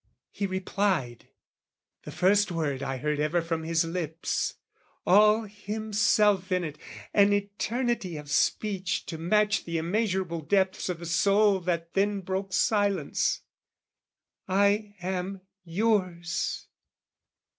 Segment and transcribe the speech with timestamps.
[0.31, 1.27] He replied
[2.05, 4.55] The first word I heard ever from his lips,
[5.05, 6.79] All himself in it,
[7.13, 12.51] an eternity Of speech, to match the immeasurable depths O' the soul that then broke
[12.51, 13.41] silence
[14.47, 16.65] "I am yours."